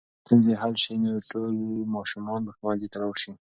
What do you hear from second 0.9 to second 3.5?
نو ټول ماشومان به ښوونځي ته لاړ شي.